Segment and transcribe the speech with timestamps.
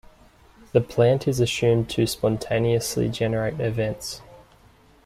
[0.71, 4.23] The plant is assumed to spontaneously generate events.